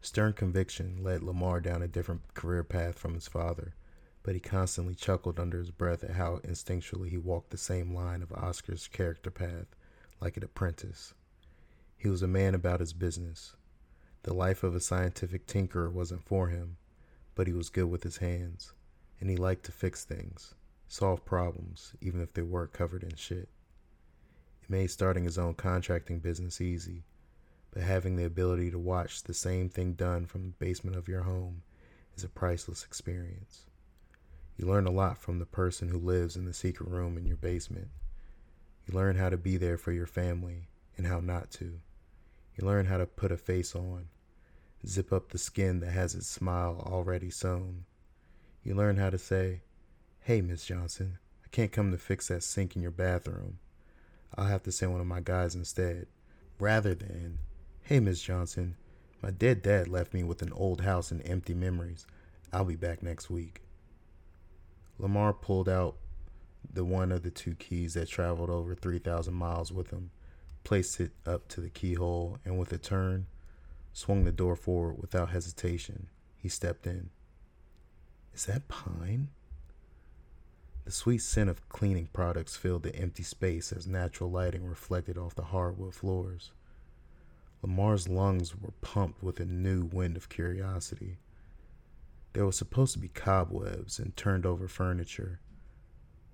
Stern 0.00 0.32
conviction 0.32 1.02
led 1.02 1.22
Lamar 1.22 1.60
down 1.60 1.82
a 1.82 1.88
different 1.88 2.34
career 2.34 2.64
path 2.64 2.98
from 2.98 3.14
his 3.14 3.28
father, 3.28 3.74
but 4.22 4.34
he 4.34 4.40
constantly 4.40 4.94
chuckled 4.94 5.38
under 5.38 5.58
his 5.58 5.70
breath 5.70 6.04
at 6.04 6.12
how 6.12 6.38
instinctually 6.38 7.10
he 7.10 7.18
walked 7.18 7.50
the 7.50 7.58
same 7.58 7.94
line 7.94 8.22
of 8.22 8.32
Oscar's 8.32 8.88
character 8.88 9.30
path 9.30 9.66
like 10.20 10.36
an 10.36 10.44
apprentice. 10.44 11.14
He 11.96 12.08
was 12.08 12.22
a 12.22 12.28
man 12.28 12.54
about 12.54 12.80
his 12.80 12.92
business. 12.92 13.56
The 14.22 14.34
life 14.34 14.62
of 14.62 14.74
a 14.74 14.80
scientific 14.80 15.46
tinkerer 15.46 15.90
wasn't 15.90 16.24
for 16.24 16.48
him, 16.48 16.76
but 17.34 17.46
he 17.46 17.52
was 17.52 17.70
good 17.70 17.90
with 17.90 18.04
his 18.04 18.18
hands, 18.18 18.72
and 19.20 19.28
he 19.28 19.36
liked 19.36 19.64
to 19.66 19.72
fix 19.72 20.04
things, 20.04 20.54
solve 20.86 21.24
problems, 21.24 21.94
even 22.00 22.20
if 22.20 22.32
they 22.32 22.42
were 22.42 22.66
covered 22.66 23.02
in 23.02 23.14
shit. 23.16 23.48
Made 24.68 24.90
starting 24.90 25.24
his 25.24 25.38
own 25.38 25.54
contracting 25.54 26.18
business 26.18 26.60
easy, 26.60 27.04
but 27.70 27.82
having 27.82 28.16
the 28.16 28.24
ability 28.24 28.70
to 28.70 28.78
watch 28.78 29.22
the 29.22 29.34
same 29.34 29.68
thing 29.68 29.94
done 29.94 30.26
from 30.26 30.42
the 30.42 30.64
basement 30.64 30.96
of 30.96 31.08
your 31.08 31.22
home 31.22 31.62
is 32.16 32.24
a 32.24 32.28
priceless 32.28 32.84
experience. 32.84 33.66
You 34.56 34.66
learn 34.66 34.86
a 34.86 34.90
lot 34.90 35.18
from 35.18 35.38
the 35.38 35.46
person 35.46 35.88
who 35.88 35.98
lives 35.98 36.36
in 36.36 36.44
the 36.44 36.52
secret 36.52 36.88
room 36.88 37.16
in 37.16 37.26
your 37.26 37.36
basement 37.36 37.88
you 38.88 38.94
learn 38.94 39.16
how 39.16 39.28
to 39.28 39.36
be 39.36 39.58
there 39.58 39.76
for 39.76 39.92
your 39.92 40.06
family 40.06 40.68
and 40.96 41.06
how 41.06 41.20
not 41.20 41.50
to. 41.52 41.80
You 42.56 42.66
learn 42.66 42.86
how 42.86 42.96
to 42.96 43.06
put 43.06 43.30
a 43.30 43.36
face 43.36 43.76
on, 43.76 44.08
zip 44.86 45.12
up 45.12 45.28
the 45.28 45.38
skin 45.38 45.80
that 45.80 45.90
has 45.90 46.14
its 46.14 46.26
smile 46.26 46.82
already 46.86 47.28
sewn. 47.28 47.84
You 48.64 48.74
learn 48.74 48.96
how 48.96 49.10
to 49.10 49.18
say, 49.18 49.60
Hey, 50.20 50.40
Miss 50.40 50.64
Johnson, 50.64 51.18
I 51.44 51.48
can't 51.48 51.70
come 51.70 51.90
to 51.90 51.98
fix 51.98 52.28
that 52.28 52.42
sink 52.42 52.76
in 52.76 52.82
your 52.82 52.90
bathroom. 52.90 53.58
I'll 54.36 54.46
have 54.46 54.62
to 54.64 54.72
send 54.72 54.92
one 54.92 55.00
of 55.00 55.06
my 55.06 55.20
guys 55.20 55.54
instead. 55.54 56.06
Rather 56.58 56.94
than, 56.94 57.38
Hey, 57.82 58.00
Miss 58.00 58.20
Johnson, 58.20 58.76
My 59.22 59.30
dead 59.30 59.62
dad 59.62 59.88
left 59.88 60.14
me 60.14 60.22
with 60.22 60.42
an 60.42 60.52
old 60.52 60.82
house 60.82 61.10
and 61.10 61.26
empty 61.28 61.54
memories. 61.54 62.06
I'll 62.52 62.64
be 62.64 62.76
back 62.76 63.02
next 63.02 63.28
week. 63.30 63.62
Lamar 64.98 65.32
pulled 65.32 65.68
out 65.68 65.96
the 66.72 66.84
one 66.84 67.10
of 67.10 67.22
the 67.22 67.30
two 67.30 67.54
keys 67.54 67.94
that 67.94 68.08
traveled 68.08 68.50
over 68.50 68.74
3,000 68.74 69.32
miles 69.34 69.72
with 69.72 69.90
him, 69.90 70.10
placed 70.64 71.00
it 71.00 71.12
up 71.26 71.48
to 71.48 71.60
the 71.60 71.70
keyhole, 71.70 72.38
and 72.44 72.58
with 72.58 72.72
a 72.72 72.78
turn, 72.78 73.26
swung 73.92 74.24
the 74.24 74.32
door 74.32 74.54
forward 74.54 74.98
without 75.00 75.30
hesitation. 75.30 76.08
He 76.36 76.48
stepped 76.48 76.86
in. 76.86 77.10
Is 78.34 78.46
that 78.46 78.68
pine? 78.68 79.28
The 80.88 80.94
sweet 80.94 81.18
scent 81.18 81.50
of 81.50 81.68
cleaning 81.68 82.08
products 82.14 82.56
filled 82.56 82.82
the 82.82 82.96
empty 82.96 83.22
space 83.22 83.72
as 83.72 83.86
natural 83.86 84.30
lighting 84.30 84.64
reflected 84.64 85.18
off 85.18 85.34
the 85.34 85.42
hardwood 85.42 85.94
floors. 85.94 86.50
Lamar's 87.60 88.08
lungs 88.08 88.56
were 88.56 88.72
pumped 88.80 89.22
with 89.22 89.38
a 89.38 89.44
new 89.44 89.84
wind 89.84 90.16
of 90.16 90.30
curiosity. 90.30 91.18
There 92.32 92.46
was 92.46 92.56
supposed 92.56 92.94
to 92.94 92.98
be 92.98 93.08
cobwebs 93.08 93.98
and 93.98 94.16
turned 94.16 94.46
over 94.46 94.66
furniture. 94.66 95.40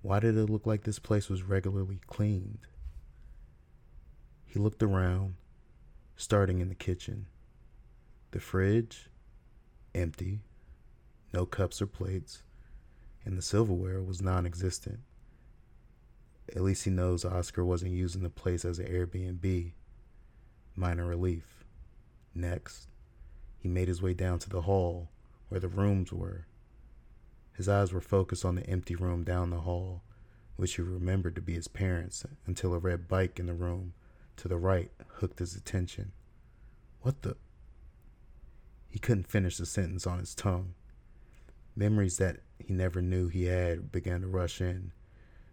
Why 0.02 0.20
did 0.20 0.38
it 0.38 0.49
look 0.49 0.66
like 0.66 0.84
this 0.84 1.00
place 1.00 1.28
was 1.28 1.42
regularly 1.42 1.99
cleaned? 2.06 2.68
He 4.44 4.61
looked 4.61 4.84
around, 4.84 5.34
starting 6.14 6.61
in 6.61 6.68
the 6.68 6.76
kitchen. 6.76 7.26
The 8.30 8.38
fridge, 8.38 9.11
empty, 9.96 10.42
no 11.32 11.44
cups 11.44 11.82
or 11.82 11.87
plates, 11.87 12.43
and 13.25 13.38
the 13.38 13.43
silverware 13.43 14.02
was 14.02 14.23
non 14.23 14.47
existent. 14.47 15.00
At 16.54 16.62
least 16.62 16.85
he 16.85 16.90
knows 16.90 17.25
Oscar 17.25 17.64
wasn't 17.64 17.93
using 17.93 18.23
the 18.23 18.31
place 18.31 18.64
as 18.64 18.78
an 18.78 18.87
Airbnb 18.87 19.73
minor 20.76 21.07
relief. 21.07 21.64
Next, 22.35 22.88
he 23.59 23.69
made 23.69 23.88
his 23.88 24.02
way 24.02 24.12
down 24.12 24.38
to 24.40 24.50
the 24.50 24.62
hall 24.62 25.09
where 25.49 25.61
the 25.61 25.69
rooms 25.69 26.12
were. 26.12 26.47
His 27.57 27.69
eyes 27.69 27.93
were 27.93 28.00
focused 28.00 28.45
on 28.45 28.57
the 28.57 28.66
empty 28.66 28.97
room 28.97 29.23
down 29.23 29.50
the 29.50 29.61
hall, 29.61 30.02
which 30.57 30.75
he 30.75 30.83
remembered 30.83 31.37
to 31.37 31.40
be 31.40 31.54
his 31.54 31.69
parents, 31.69 32.26
until 32.47 32.75
a 32.75 32.78
red 32.78 33.09
bike 33.09 33.38
in 33.38 33.47
the 33.47 33.54
room 33.54 33.95
to 34.37 34.49
the 34.49 34.57
right 34.57 34.90
hooked 35.14 35.38
his 35.38 35.54
attention. 35.54 36.12
What 37.02 37.23
the? 37.23 37.37
He 38.88 38.99
couldn't 38.99 39.31
finish 39.31 39.57
the 39.57 39.66
sentence 39.66 40.07
on 40.07 40.19
his 40.19 40.35
tongue. 40.35 40.75
Memories 41.76 42.19
that 42.19 42.40
he 42.66 42.73
never 42.73 43.02
knew 43.02 43.28
he 43.28 43.44
had 43.44 43.92
began 43.92 44.21
to 44.23 44.26
rush 44.26 44.61
in, 44.61 44.92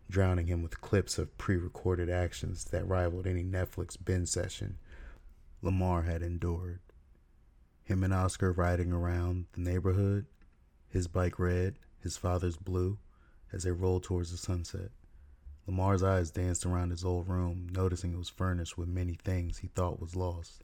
drowning 0.10 0.48
him 0.48 0.62
with 0.62 0.82
clips 0.82 1.18
of 1.18 1.38
pre 1.38 1.56
recorded 1.56 2.10
actions 2.10 2.66
that 2.66 2.88
rivaled 2.88 3.28
any 3.28 3.44
Netflix 3.44 3.98
binge 4.04 4.30
session 4.30 4.78
Lamar 5.62 6.04
had 6.04 6.24
endured. 6.24 6.80
Him 7.84 8.04
and 8.04 8.14
Oscar 8.14 8.52
riding 8.52 8.92
around 8.92 9.46
the 9.54 9.62
neighborhood, 9.62 10.26
his 10.90 11.08
bike 11.08 11.38
red, 11.38 11.76
his 12.00 12.18
father's 12.18 12.58
blue, 12.58 12.98
as 13.54 13.64
they 13.64 13.72
rolled 13.72 14.04
towards 14.04 14.32
the 14.32 14.38
sunset. 14.38 14.90
Lamar's 15.68 16.02
eyes 16.02 16.32
danced 16.32 16.66
around 16.66 16.90
his 16.90 17.06
old 17.06 17.28
room, 17.28 17.68
noticing 17.72 18.14
it 18.14 18.18
was 18.18 18.30
furnished 18.30 18.78
with 18.78 18.88
many 18.88 19.14
things 19.14 19.60
he 19.60 19.68
thought 19.68 20.02
was 20.02 20.16
lost. 20.16 20.64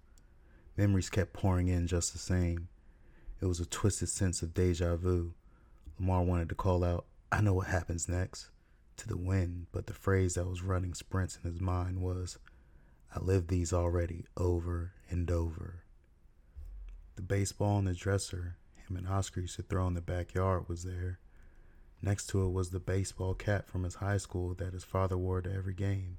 Memories 0.76 1.10
kept 1.10 1.34
pouring 1.34 1.68
in 1.68 1.86
just 1.86 2.12
the 2.14 2.20
same. 2.20 2.70
It 3.40 3.46
was 3.46 3.60
a 3.60 3.66
twisted 3.66 4.10
sense 4.10 4.42
of 4.42 4.54
deja 4.54 4.96
vu. 4.96 5.34
Lamar 6.00 6.24
wanted 6.24 6.50
to 6.50 6.56
call 6.56 6.84
out, 6.84 7.06
I 7.32 7.42
know 7.42 7.54
what 7.54 7.68
happens 7.68 8.08
next, 8.08 8.50
to 8.98 9.08
the 9.08 9.18
wind, 9.18 9.68
but 9.72 9.88
the 9.88 9.94
phrase 9.94 10.36
that 10.36 10.48
was 10.48 10.62
running 10.62 10.94
sprints 10.94 11.38
in 11.42 11.50
his 11.50 11.60
mind 11.60 12.02
was, 12.02 12.38
I 13.16 13.20
lived 13.20 13.50
these 13.50 13.74
already 13.74 14.26
over 14.36 14.94
and 15.10 15.30
over. 15.30 15.84
The 17.16 17.22
baseball 17.22 17.80
in 17.80 17.86
the 17.86 17.94
dresser 17.94 18.58
him 18.88 18.98
and 18.98 19.08
Oscar 19.08 19.42
used 19.42 19.56
to 19.58 19.64
throw 19.64 19.88
in 19.88 19.94
the 19.94 20.02
backyard 20.02 20.68
was 20.70 20.84
there. 20.84 21.20
Next 22.02 22.28
to 22.28 22.46
it 22.46 22.52
was 22.52 22.70
the 22.70 22.80
baseball 22.80 23.34
cap 23.34 23.68
from 23.70 23.84
his 23.84 23.96
high 23.96 24.18
school 24.18 24.54
that 24.56 24.74
his 24.74 24.84
father 24.84 25.18
wore 25.18 25.42
to 25.42 25.54
every 25.54 25.74
game. 25.74 26.18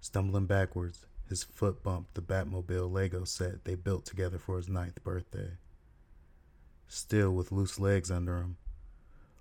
Stumbling 0.00 0.46
backwards, 0.46 1.06
his 1.28 1.44
foot 1.44 1.82
bumped 1.82 2.14
the 2.14 2.22
Batmobile 2.22 2.90
Lego 2.90 3.24
set 3.24 3.64
they 3.64 3.76
built 3.76 4.04
together 4.04 4.38
for 4.38 4.56
his 4.56 4.68
ninth 4.68 5.02
birthday. 5.04 5.52
Still 6.88 7.30
with 7.30 7.52
loose 7.52 7.78
legs 7.78 8.10
under 8.10 8.38
him, 8.38 8.56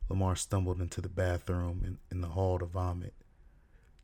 Lamar 0.09 0.35
stumbled 0.35 0.81
into 0.81 1.01
the 1.01 1.09
bathroom 1.09 1.83
in, 1.85 1.97
in 2.11 2.21
the 2.21 2.29
hall 2.29 2.59
to 2.59 2.65
vomit 2.65 3.13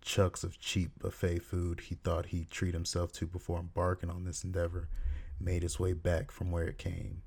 chucks 0.06 0.44
of 0.44 0.60
cheap 0.60 0.92
buffet 1.00 1.40
food 1.40 1.80
he 1.82 1.96
thought 1.96 2.28
he'd 2.28 2.52
treat 2.52 2.76
himself 2.76 3.12
to 3.12 3.26
before 3.26 3.60
embarking 3.60 4.10
on 4.10 4.24
this 4.24 4.44
endeavor 4.44 4.88
made 5.40 5.64
its 5.64 5.80
way 5.80 5.94
back 5.94 6.32
from 6.32 6.52
where 6.52 6.68
it 6.68 6.78
came. 6.78 7.24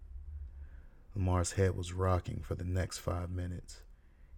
Lamar's 1.14 1.52
head 1.52 1.76
was 1.76 1.92
rocking 1.92 2.40
for 2.40 2.54
the 2.54 2.64
next 2.64 2.98
five 2.98 3.30
minutes. 3.30 3.82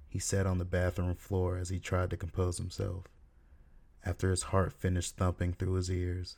He 0.09 0.19
sat 0.19 0.47
on 0.47 0.59
the 0.59 0.65
bathroom 0.65 1.15
floor 1.15 1.59
as 1.59 1.69
he 1.69 1.79
tried 1.79 2.11
to 2.11 2.17
compose 2.17 2.57
himself. 2.57 3.05
After 4.05 4.31
his 4.31 4.45
heart 4.45 4.73
finished 4.73 5.17
thumping 5.17 5.53
through 5.53 5.75
his 5.75 5.91
ears, 5.91 6.37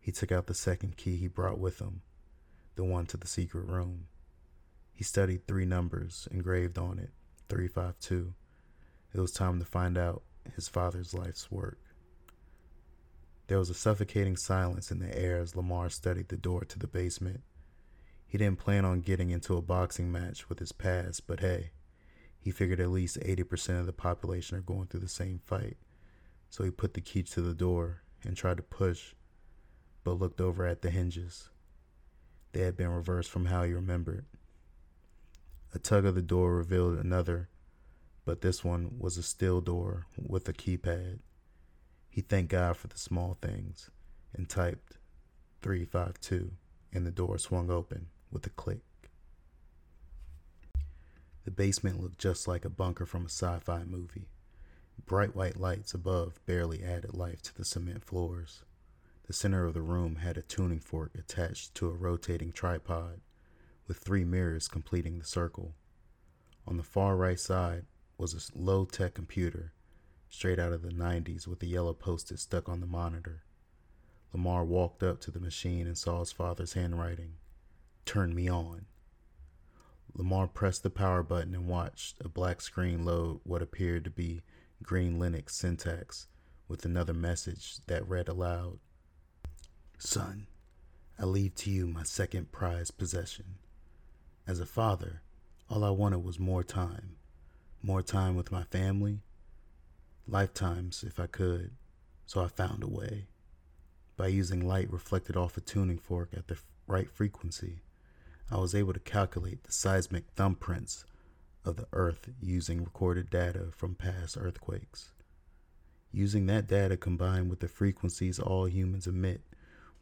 he 0.00 0.12
took 0.12 0.30
out 0.30 0.46
the 0.46 0.54
second 0.54 0.96
key 0.96 1.16
he 1.16 1.26
brought 1.26 1.58
with 1.58 1.80
him, 1.80 2.02
the 2.76 2.84
one 2.84 3.06
to 3.06 3.16
the 3.16 3.26
secret 3.26 3.66
room. 3.66 4.06
He 4.92 5.02
studied 5.02 5.46
three 5.46 5.66
numbers 5.66 6.28
engraved 6.30 6.78
on 6.78 6.98
it 7.00 7.10
352. 7.50 8.32
It 9.12 9.20
was 9.20 9.32
time 9.32 9.58
to 9.58 9.64
find 9.64 9.98
out 9.98 10.22
his 10.54 10.68
father's 10.68 11.12
life's 11.12 11.50
work. 11.50 11.78
There 13.48 13.58
was 13.58 13.68
a 13.68 13.74
suffocating 13.74 14.36
silence 14.36 14.92
in 14.92 15.00
the 15.00 15.18
air 15.18 15.38
as 15.38 15.56
Lamar 15.56 15.90
studied 15.90 16.28
the 16.28 16.36
door 16.36 16.64
to 16.64 16.78
the 16.78 16.86
basement. 16.86 17.40
He 18.24 18.38
didn't 18.38 18.60
plan 18.60 18.84
on 18.84 19.00
getting 19.00 19.30
into 19.30 19.56
a 19.56 19.62
boxing 19.62 20.12
match 20.12 20.48
with 20.48 20.60
his 20.60 20.70
past, 20.70 21.26
but 21.26 21.40
hey, 21.40 21.72
he 22.38 22.52
figured 22.52 22.78
at 22.78 22.90
least 22.90 23.18
80% 23.18 23.80
of 23.80 23.86
the 23.86 23.92
population 23.92 24.56
are 24.56 24.62
going 24.62 24.86
through 24.86 25.00
the 25.00 25.08
same 25.08 25.40
fight. 25.44 25.76
So 26.48 26.62
he 26.62 26.70
put 26.70 26.94
the 26.94 27.00
key 27.00 27.24
to 27.24 27.40
the 27.40 27.54
door 27.54 28.02
and 28.24 28.36
tried 28.36 28.58
to 28.58 28.62
push, 28.62 29.14
but 30.04 30.12
looked 30.12 30.40
over 30.40 30.64
at 30.64 30.82
the 30.82 30.90
hinges. 30.90 31.50
They 32.52 32.60
had 32.60 32.76
been 32.76 32.90
reversed 32.90 33.30
from 33.30 33.46
how 33.46 33.64
he 33.64 33.72
remembered. 33.72 34.26
A 35.72 35.78
tug 35.78 36.04
of 36.04 36.14
the 36.14 36.22
door 36.22 36.54
revealed 36.56 36.98
another 36.98 37.48
but 38.24 38.42
this 38.42 38.62
one 38.62 38.96
was 38.98 39.16
a 39.16 39.22
steel 39.22 39.60
door 39.60 40.06
with 40.16 40.48
a 40.48 40.52
keypad. 40.52 41.18
He 42.08 42.20
thanked 42.20 42.52
God 42.52 42.76
for 42.76 42.86
the 42.86 42.98
small 42.98 43.36
things 43.40 43.90
and 44.32 44.48
typed 44.48 44.98
352, 45.62 46.52
and 46.92 47.06
the 47.06 47.10
door 47.10 47.38
swung 47.38 47.70
open 47.70 48.06
with 48.30 48.46
a 48.46 48.50
click. 48.50 48.82
The 51.44 51.50
basement 51.50 52.00
looked 52.00 52.18
just 52.18 52.46
like 52.46 52.64
a 52.64 52.70
bunker 52.70 53.06
from 53.06 53.22
a 53.22 53.28
sci 53.28 53.58
fi 53.60 53.82
movie. 53.84 54.28
Bright 55.06 55.34
white 55.34 55.58
lights 55.58 55.94
above 55.94 56.38
barely 56.46 56.84
added 56.84 57.16
life 57.16 57.42
to 57.42 57.56
the 57.56 57.64
cement 57.64 58.04
floors. 58.04 58.62
The 59.26 59.32
center 59.32 59.64
of 59.64 59.74
the 59.74 59.82
room 59.82 60.16
had 60.16 60.36
a 60.36 60.42
tuning 60.42 60.80
fork 60.80 61.12
attached 61.18 61.74
to 61.76 61.88
a 61.88 61.94
rotating 61.94 62.52
tripod, 62.52 63.20
with 63.90 63.98
three 63.98 64.24
mirrors 64.24 64.68
completing 64.68 65.18
the 65.18 65.24
circle. 65.24 65.74
On 66.64 66.76
the 66.76 66.84
far 66.84 67.16
right 67.16 67.40
side 67.40 67.86
was 68.16 68.34
a 68.34 68.56
low 68.56 68.84
tech 68.84 69.14
computer, 69.14 69.72
straight 70.28 70.60
out 70.60 70.72
of 70.72 70.82
the 70.82 70.92
90s 70.92 71.48
with 71.48 71.60
a 71.64 71.66
yellow 71.66 71.92
post 71.92 72.30
it 72.30 72.38
stuck 72.38 72.68
on 72.68 72.78
the 72.78 72.86
monitor. 72.86 73.42
Lamar 74.32 74.64
walked 74.64 75.02
up 75.02 75.20
to 75.22 75.32
the 75.32 75.40
machine 75.40 75.88
and 75.88 75.98
saw 75.98 76.20
his 76.20 76.30
father's 76.30 76.74
handwriting 76.74 77.32
Turn 78.06 78.32
me 78.32 78.48
on. 78.48 78.86
Lamar 80.14 80.46
pressed 80.46 80.84
the 80.84 80.90
power 80.90 81.24
button 81.24 81.52
and 81.52 81.66
watched 81.66 82.20
a 82.20 82.28
black 82.28 82.60
screen 82.60 83.04
load 83.04 83.40
what 83.42 83.60
appeared 83.60 84.04
to 84.04 84.10
be 84.10 84.42
green 84.84 85.18
Linux 85.18 85.50
syntax 85.50 86.28
with 86.68 86.84
another 86.84 87.12
message 87.12 87.78
that 87.88 88.08
read 88.08 88.28
aloud 88.28 88.78
Son, 89.98 90.46
I 91.18 91.24
leave 91.24 91.56
to 91.56 91.70
you 91.70 91.88
my 91.88 92.04
second 92.04 92.52
prized 92.52 92.96
possession. 92.96 93.56
As 94.46 94.60
a 94.60 94.66
father, 94.66 95.22
all 95.68 95.84
I 95.84 95.90
wanted 95.90 96.24
was 96.24 96.38
more 96.38 96.64
time 96.64 97.16
more 97.82 98.02
time 98.02 98.36
with 98.36 98.52
my 98.52 98.62
family, 98.64 99.20
lifetimes 100.26 101.02
if 101.02 101.18
I 101.18 101.26
could, 101.26 101.70
so 102.26 102.42
I 102.42 102.48
found 102.48 102.82
a 102.82 102.88
way. 102.88 103.26
By 104.16 104.26
using 104.28 104.66
light 104.66 104.92
reflected 104.92 105.34
off 105.34 105.56
a 105.56 105.62
tuning 105.62 105.98
fork 105.98 106.30
at 106.36 106.48
the 106.48 106.58
right 106.86 107.10
frequency, 107.10 107.80
I 108.50 108.58
was 108.58 108.74
able 108.74 108.92
to 108.92 109.00
calculate 109.00 109.64
the 109.64 109.72
seismic 109.72 110.34
thumbprints 110.34 111.04
of 111.64 111.76
the 111.76 111.86
Earth 111.92 112.28
using 112.42 112.84
recorded 112.84 113.30
data 113.30 113.68
from 113.70 113.94
past 113.94 114.36
earthquakes. 114.38 115.12
Using 116.12 116.46
that 116.46 116.66
data 116.66 116.96
combined 116.96 117.48
with 117.48 117.60
the 117.60 117.68
frequencies 117.68 118.38
all 118.38 118.68
humans 118.68 119.06
emit 119.06 119.40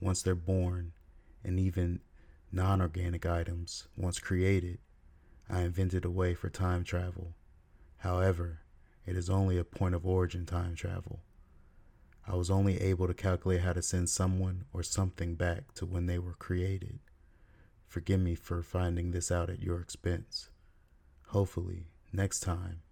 once 0.00 0.22
they're 0.22 0.34
born, 0.34 0.92
and 1.44 1.60
even 1.60 2.00
non 2.52 2.80
organic 2.80 3.26
items 3.26 3.88
once 3.96 4.18
created, 4.18 4.78
I 5.48 5.62
invented 5.62 6.04
a 6.04 6.10
way 6.10 6.34
for 6.34 6.50
time 6.50 6.84
travel 6.84 7.34
However, 7.98 8.60
it 9.06 9.16
is 9.16 9.28
only 9.28 9.58
a 9.58 9.64
point 9.64 9.94
of 9.94 10.06
origin 10.06 10.46
time 10.46 10.74
travel. 10.74 11.20
I 12.26 12.36
was 12.36 12.50
only 12.50 12.80
able 12.80 13.06
to 13.06 13.14
calculate 13.14 13.62
how 13.62 13.72
to 13.72 13.82
send 13.82 14.08
someone 14.08 14.66
or 14.72 14.82
something 14.82 15.34
back 15.34 15.72
to 15.74 15.86
when 15.86 16.06
they 16.06 16.18
were 16.18 16.34
created. 16.34 17.00
Forgive 17.86 18.20
me 18.20 18.34
for 18.34 18.62
finding 18.62 19.10
this 19.10 19.32
out 19.32 19.50
at 19.50 19.62
your 19.62 19.80
expense. 19.80 20.50
Hopefully, 21.28 21.86
next 22.12 22.40
time, 22.40 22.82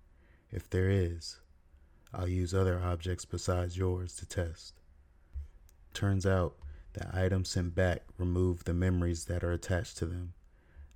if 0.51 0.69
there 0.69 0.91
is, 0.91 1.39
I'll 2.13 2.29
use 2.29 2.55
other 2.55 2.81
objects 2.83 3.25
besides 3.25 3.77
yours 3.77 4.17
to 4.17 4.27
test. 4.27 4.81
Turns 5.93 6.27
out, 6.27 6.57
the 6.97 7.09
items 7.17 7.51
sent 7.51 7.75
back 7.75 8.03
remove 8.17 8.65
the 8.65 8.73
memories 8.75 9.27
that 9.27 9.45
are 9.45 9.53
attached 9.53 9.99
to 9.99 10.07
them. 10.07 10.33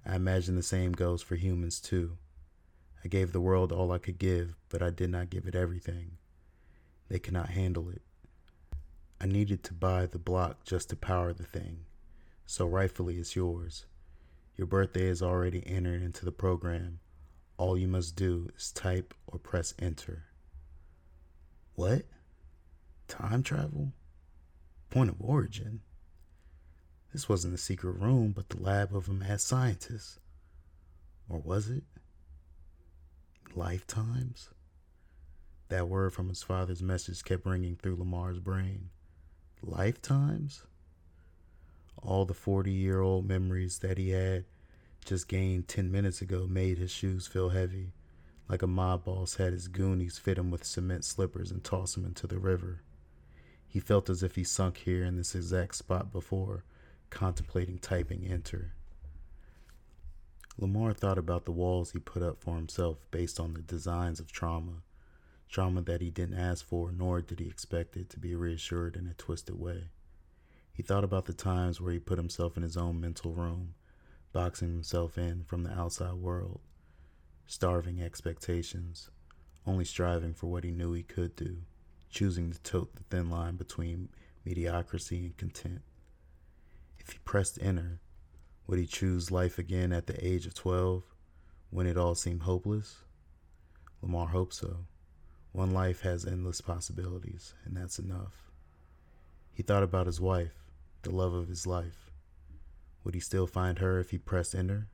I 0.04 0.16
imagine 0.16 0.57
the 0.57 0.62
same 0.62 0.92
goes 0.92 1.21
for 1.21 1.37
humans 1.37 1.78
too. 1.78 2.16
I 3.04 3.09
gave 3.09 3.33
the 3.33 3.40
world 3.40 3.71
all 3.71 3.92
I 3.92 3.99
could 3.99 4.19
give, 4.19 4.57
but 4.71 4.83
I 4.83 4.88
did 4.90 5.11
not 5.11 5.30
give 5.30 5.47
it 5.47 5.54
everything. 5.54 6.12
They 7.09 7.19
cannot 7.19 7.50
handle 7.50 7.90
it. 7.90 8.02
I 9.21 9.26
needed 9.26 9.62
to 9.64 9.75
buy 9.75 10.07
the 10.07 10.19
block 10.19 10.64
just 10.64 10.88
to 10.90 10.97
power 10.97 11.35
the 11.35 11.45
thing, 11.45 11.85
so 12.47 12.66
rightfully 12.66 13.19
it's 13.19 13.37
yours. 13.37 13.85
Your 14.57 14.66
birthday 14.66 15.07
is 15.07 15.23
already 15.23 15.62
entered 15.66 16.02
into 16.02 16.25
the 16.25 16.33
program. 16.33 17.00
All 17.59 17.76
you 17.76 17.88
must 17.88 18.16
do 18.16 18.49
is 18.57 18.73
type 18.73 19.12
or 19.26 19.38
press 19.38 19.75
enter. 19.78 20.25
What? 21.75 22.07
Time 23.07 23.42
travel? 23.42 23.92
Point 24.88 25.11
of 25.11 25.16
origin? 25.21 25.80
This 27.12 27.29
wasn't 27.29 27.55
a 27.55 27.59
secret 27.59 27.93
room, 27.93 28.33
but 28.33 28.49
the 28.49 28.62
lab 28.62 28.95
of 28.95 29.09
a 29.09 29.12
mad 29.12 29.40
scientist. 29.40 30.21
Or 31.29 31.38
was 31.38 31.69
it? 31.69 31.83
Lifetimes? 33.55 34.50
That 35.69 35.88
word 35.88 36.12
from 36.12 36.29
his 36.29 36.43
father's 36.43 36.83
message 36.83 37.25
kept 37.25 37.47
ringing 37.47 37.76
through 37.76 37.97
Lamar's 37.97 38.38
brain. 38.38 38.90
Lifetimes? 39.62 40.62
All 42.02 42.25
the 42.25 42.35
40 42.35 42.71
year 42.71 43.00
old 43.00 43.26
memories 43.26 43.79
that 43.81 43.99
he 43.99 44.11
had 44.11 44.45
just 45.05 45.29
gained 45.29 45.69
10 45.69 45.90
minutes 45.90 46.21
ago 46.21 46.47
made 46.49 46.79
his 46.79 46.90
shoes 46.90 47.26
feel 47.26 47.50
heavy, 47.50 47.93
like 48.49 48.62
a 48.62 48.67
mob 48.67 49.05
boss 49.05 49.37
had 49.37 49.52
his 49.52 49.69
goonies 49.69 50.19
fit 50.19 50.38
him 50.38 50.50
with 50.50 50.64
cement 50.64 51.05
slippers 51.05 51.50
and 51.50 51.64
toss 51.64 51.97
him 51.97 52.05
into 52.05 52.26
the 52.26 52.38
river. 52.38 52.83
He 53.67 53.81
felt 53.81 54.11
as 54.11 54.23
if 54.23 54.35
he 54.35 54.45
sunk 54.45 54.79
here 54.79 55.05
in 55.05 55.17
this 55.17 55.35
exact 55.35 55.76
spot 55.76 56.12
before, 56.12 56.64
contemplating 57.11 57.79
typing 57.79 58.26
enter. 58.26 58.73
Lamar 60.59 60.93
thought 60.93 61.19
about 61.19 61.45
the 61.45 61.52
walls 61.52 61.93
he 61.93 61.99
put 61.99 62.23
up 62.23 62.40
for 62.40 62.57
himself 62.57 62.99
based 63.11 63.40
on 63.40 63.55
the 63.55 63.62
designs 63.62 64.21
of 64.21 64.31
trauma, 64.31 64.83
trauma 65.49 65.83
that 65.83 66.00
he 66.00 66.11
didn't 66.11 66.38
ask 66.38 66.67
for 66.67 66.93
nor 66.93 67.21
did 67.21 67.40
he 67.40 67.47
expect 67.47 67.97
it 67.97 68.09
to 68.11 68.19
be 68.19 68.35
reassured 68.35 68.97
in 68.97 69.07
a 69.07 69.14
twisted 69.14 69.59
way. 69.59 69.88
He 70.73 70.83
thought 70.83 71.05
about 71.05 71.26
the 71.26 71.33
times 71.33 71.81
where 71.81 71.93
he 71.93 71.99
put 71.99 72.19
himself 72.19 72.57
in 72.57 72.62
his 72.62 72.76
own 72.76 73.00
mental 73.00 73.33
room, 73.33 73.75
boxing 74.33 74.69
himself 74.69 75.19
in 75.19 75.45
from 75.45 75.62
the 75.62 75.73
outside 75.73 76.14
world, 76.14 76.61
starving 77.47 78.00
expectations, 78.00 79.11
only 79.67 79.85
striving 79.85 80.33
for 80.33 80.47
what 80.47 80.64
he 80.64 80.71
knew 80.71 80.93
he 80.93 81.02
could 81.02 81.37
do, 81.37 81.59
choosing 82.11 82.52
to 82.52 82.61
tote 82.61 82.95
the 82.95 83.02
thin 83.05 83.29
line 83.29 83.57
between 83.57 84.09
mediocrity 84.45 85.19
and 85.26 85.37
content. 85.37 85.83
If 87.00 87.12
he 87.12 87.19
pressed 87.25 87.59
enter, 87.62 87.99
would 88.66 88.78
he 88.78 88.87
choose 88.87 89.30
life 89.30 89.59
again 89.59 89.90
at 89.90 90.07
the 90.07 90.25
age 90.25 90.47
of 90.47 90.54
12 90.54 91.02
when 91.71 91.87
it 91.87 91.97
all 91.97 92.14
seemed 92.14 92.42
hopeless? 92.42 92.99
Lamar 94.02 94.28
hoped 94.28 94.54
so. 94.54 94.85
One 95.52 95.73
life 95.73 96.02
has 96.02 96.26
endless 96.26 96.61
possibilities, 96.61 97.54
and 97.64 97.76
that's 97.76 97.99
enough. 97.99 98.50
He 99.52 99.62
thought 99.62 99.83
about 99.83 100.07
his 100.07 100.21
wife, 100.21 100.52
the 101.02 101.11
love 101.11 101.33
of 101.33 101.49
his 101.49 101.66
life. 101.66 102.11
Would 103.02 103.14
he 103.14 103.21
still 103.21 103.47
find 103.47 103.78
her 103.78 103.99
if 103.99 104.11
he 104.11 104.19
pressed 104.19 104.54
enter? 104.54 104.88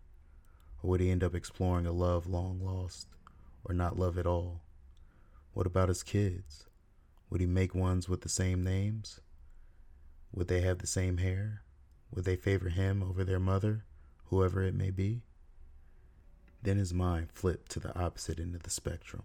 Or 0.82 0.90
would 0.90 1.00
he 1.00 1.10
end 1.10 1.24
up 1.24 1.34
exploring 1.34 1.86
a 1.86 1.92
love 1.92 2.26
long 2.26 2.60
lost, 2.64 3.08
or 3.64 3.74
not 3.74 3.98
love 3.98 4.16
at 4.16 4.26
all? 4.26 4.62
What 5.52 5.66
about 5.66 5.88
his 5.88 6.02
kids? 6.02 6.66
Would 7.30 7.40
he 7.40 7.46
make 7.46 7.74
ones 7.74 8.08
with 8.08 8.20
the 8.20 8.28
same 8.28 8.62
names? 8.62 9.20
Would 10.32 10.48
they 10.48 10.60
have 10.60 10.78
the 10.78 10.86
same 10.86 11.18
hair? 11.18 11.62
Would 12.16 12.24
they 12.24 12.34
favor 12.34 12.68
him 12.68 13.00
over 13.00 13.22
their 13.22 13.38
mother, 13.38 13.84
whoever 14.24 14.60
it 14.62 14.74
may 14.74 14.90
be? 14.90 15.22
Then 16.60 16.78
his 16.78 16.92
mind 16.92 17.30
flipped 17.30 17.70
to 17.70 17.78
the 17.78 17.96
opposite 17.96 18.40
end 18.40 18.56
of 18.56 18.64
the 18.64 18.70
spectrum. 18.70 19.22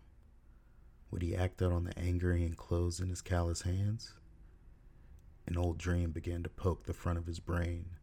Would 1.10 1.24
he 1.24 1.36
act 1.36 1.64
out 1.64 1.72
on 1.72 1.86
the 1.86 1.98
anger 1.98 2.36
he 2.36 2.46
enclosed 2.46 3.02
in 3.02 3.10
his 3.10 3.24
callous 3.24 3.64
hands? 3.64 4.14
An 5.48 5.58
old 5.58 5.80
dream 5.80 6.12
began 6.12 6.44
to 6.44 6.50
poke 6.50 6.86
the 6.86 6.94
front 6.94 7.18
of 7.18 7.26
his 7.26 7.40
brain 7.40 7.96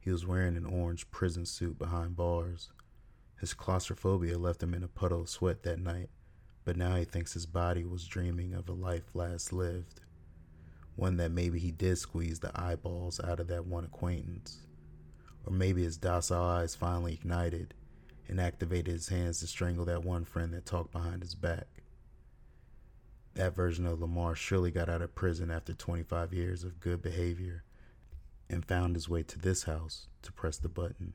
he 0.00 0.10
was 0.10 0.26
wearing 0.26 0.56
an 0.56 0.64
orange 0.64 1.10
prison 1.10 1.44
suit 1.44 1.78
behind 1.78 2.16
bars. 2.16 2.70
His 3.38 3.52
claustrophobia 3.52 4.38
left 4.38 4.62
him 4.62 4.72
in 4.72 4.82
a 4.82 4.88
puddle 4.88 5.20
of 5.20 5.28
sweat 5.28 5.62
that 5.62 5.78
night, 5.78 6.08
but 6.64 6.76
now 6.76 6.96
he 6.96 7.04
thinks 7.04 7.34
his 7.34 7.46
body 7.46 7.84
was 7.84 8.06
dreaming 8.06 8.54
of 8.54 8.68
a 8.68 8.72
life 8.72 9.14
last 9.14 9.52
lived. 9.52 10.00
One 11.00 11.16
that 11.16 11.30
maybe 11.30 11.58
he 11.58 11.70
did 11.70 11.96
squeeze 11.96 12.40
the 12.40 12.52
eyeballs 12.54 13.20
out 13.20 13.40
of 13.40 13.46
that 13.46 13.64
one 13.64 13.86
acquaintance. 13.86 14.58
Or 15.46 15.50
maybe 15.50 15.82
his 15.82 15.96
docile 15.96 16.44
eyes 16.44 16.74
finally 16.74 17.14
ignited 17.14 17.72
and 18.28 18.38
activated 18.38 18.92
his 18.92 19.08
hands 19.08 19.40
to 19.40 19.46
strangle 19.46 19.86
that 19.86 20.04
one 20.04 20.26
friend 20.26 20.52
that 20.52 20.66
talked 20.66 20.92
behind 20.92 21.22
his 21.22 21.34
back. 21.34 21.68
That 23.32 23.56
version 23.56 23.86
of 23.86 24.02
Lamar 24.02 24.34
surely 24.34 24.70
got 24.70 24.90
out 24.90 25.00
of 25.00 25.14
prison 25.14 25.50
after 25.50 25.72
25 25.72 26.34
years 26.34 26.64
of 26.64 26.80
good 26.80 27.00
behavior 27.00 27.64
and 28.50 28.62
found 28.62 28.94
his 28.94 29.08
way 29.08 29.22
to 29.22 29.38
this 29.38 29.62
house 29.62 30.06
to 30.20 30.32
press 30.32 30.58
the 30.58 30.68
button. 30.68 31.14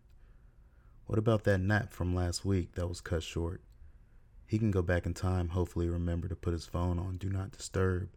What 1.06 1.20
about 1.20 1.44
that 1.44 1.60
nap 1.60 1.94
from 1.94 2.16
last 2.16 2.44
week 2.44 2.74
that 2.74 2.88
was 2.88 3.02
cut 3.02 3.22
short? 3.22 3.62
He 4.48 4.58
can 4.58 4.72
go 4.72 4.82
back 4.82 5.06
in 5.06 5.14
time, 5.14 5.50
hopefully, 5.50 5.88
remember 5.88 6.28
to 6.28 6.36
put 6.36 6.54
his 6.54 6.66
phone 6.66 6.98
on 6.98 7.18
Do 7.18 7.30
Not 7.30 7.52
Disturb, 7.52 8.10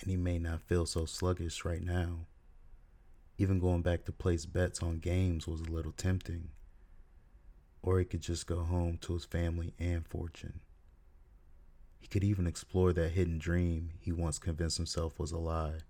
and 0.00 0.10
he 0.10 0.16
may 0.16 0.38
not 0.38 0.62
feel 0.62 0.86
so 0.86 1.04
sluggish 1.04 1.64
right 1.64 1.82
now. 1.82 2.26
Even 3.38 3.58
going 3.58 3.82
back 3.82 4.04
to 4.04 4.12
place 4.12 4.46
bets 4.46 4.82
on 4.82 4.98
games 4.98 5.46
was 5.46 5.60
a 5.60 5.70
little 5.70 5.92
tempting. 5.92 6.50
Or 7.82 7.98
he 7.98 8.04
could 8.04 8.20
just 8.20 8.46
go 8.46 8.60
home 8.60 8.98
to 9.02 9.14
his 9.14 9.24
family 9.24 9.72
and 9.78 10.06
fortune. 10.06 10.60
He 11.98 12.06
could 12.06 12.24
even 12.24 12.46
explore 12.46 12.92
that 12.92 13.12
hidden 13.12 13.38
dream 13.38 13.92
he 14.00 14.12
once 14.12 14.38
convinced 14.38 14.76
himself 14.76 15.18
was 15.18 15.32
a 15.32 15.38
lie. 15.38 15.80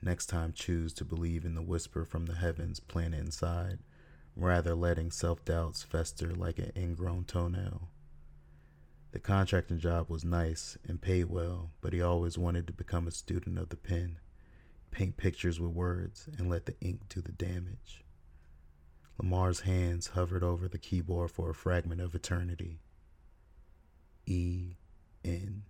Next 0.00 0.26
time, 0.26 0.52
choose 0.52 0.92
to 0.94 1.04
believe 1.04 1.44
in 1.44 1.54
the 1.54 1.62
whisper 1.62 2.04
from 2.04 2.26
the 2.26 2.36
heavens 2.36 2.78
planted 2.78 3.20
inside, 3.20 3.80
rather 4.36 4.74
letting 4.74 5.10
self 5.10 5.44
doubts 5.44 5.82
fester 5.82 6.32
like 6.34 6.58
an 6.58 6.72
ingrown 6.76 7.24
toenail. 7.24 7.88
The 9.12 9.18
contracting 9.18 9.78
job 9.78 10.10
was 10.10 10.24
nice 10.24 10.76
and 10.86 11.00
paid 11.00 11.24
well, 11.24 11.70
but 11.80 11.92
he 11.92 12.02
always 12.02 12.36
wanted 12.36 12.66
to 12.66 12.72
become 12.72 13.06
a 13.06 13.10
student 13.10 13.58
of 13.58 13.70
the 13.70 13.76
pen, 13.76 14.18
paint 14.90 15.16
pictures 15.16 15.58
with 15.58 15.72
words, 15.72 16.28
and 16.36 16.50
let 16.50 16.66
the 16.66 16.78
ink 16.80 17.08
do 17.08 17.22
the 17.22 17.32
damage. 17.32 18.04
Lamar's 19.18 19.60
hands 19.60 20.08
hovered 20.08 20.44
over 20.44 20.68
the 20.68 20.78
keyboard 20.78 21.30
for 21.30 21.50
a 21.50 21.54
fragment 21.54 22.00
of 22.00 22.14
eternity. 22.14 22.80
E 24.26 24.76
N 25.24 25.62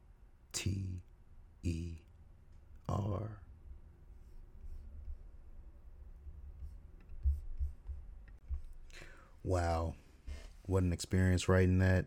T 0.53 1.03
E 1.63 1.99
R. 2.89 3.41
Wow. 9.45 9.95
What 10.67 10.83
an 10.83 10.93
experience 10.93 11.49
writing 11.49 11.79
that. 11.79 12.07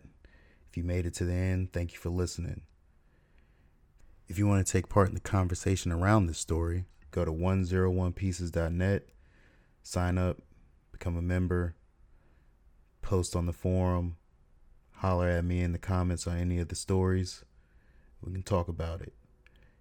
If 0.72 0.78
you 0.78 0.84
made 0.84 1.06
it 1.06 1.14
to 1.16 1.26
the 1.26 1.34
end, 1.34 1.74
thank 1.74 1.92
you 1.92 2.00
for 2.00 2.10
listening. 2.10 2.62
If 4.30 4.40
you 4.40 4.48
want 4.48 4.66
to 4.66 4.72
take 4.72 4.88
part 4.88 5.10
in 5.10 5.16
the 5.16 5.20
conversation 5.20 5.92
around 5.92 6.28
this 6.28 6.38
story, 6.38 6.86
go 7.12 7.26
to 7.26 7.32
101pieces.net, 7.34 9.04
sign 9.84 10.18
up, 10.18 10.38
become 10.94 11.18
a 11.18 11.22
member, 11.22 11.76
post 13.02 13.36
on 13.36 13.48
the 13.48 13.52
forum, 13.52 14.16
holler 14.92 15.28
at 15.28 15.44
me 15.44 15.60
in 15.60 15.74
the 15.74 15.78
comments 15.78 16.26
on 16.26 16.38
any 16.38 16.58
of 16.60 16.70
the 16.70 16.76
stories. 16.76 17.44
We 18.24 18.32
can 18.32 18.42
talk 18.42 18.70
about 18.70 19.02
it. 19.02 19.12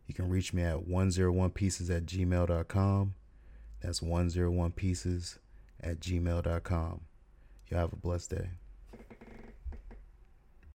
You 0.08 0.14
can 0.14 0.28
reach 0.28 0.52
me 0.52 0.64
at 0.64 0.88
101pieces 0.88 1.88
at 1.96 2.06
gmail.com. 2.06 3.14
That's 3.80 4.00
101pieces 4.00 5.38
at 5.80 6.00
gmail.com. 6.00 7.00
Y'all 7.68 7.78
have 7.78 7.92
a 7.92 7.96
blessed 7.96 8.30
day. 8.30 8.48